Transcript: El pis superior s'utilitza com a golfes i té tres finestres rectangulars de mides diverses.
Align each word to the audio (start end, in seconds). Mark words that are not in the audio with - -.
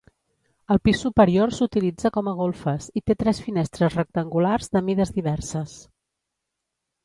El 0.75 0.79
pis 0.87 1.03
superior 1.05 1.53
s'utilitza 1.57 2.11
com 2.15 2.31
a 2.31 2.33
golfes 2.41 2.89
i 3.01 3.03
té 3.11 3.17
tres 3.21 3.43
finestres 3.51 4.01
rectangulars 4.01 4.75
de 4.77 4.85
mides 4.91 5.15
diverses. 5.23 5.81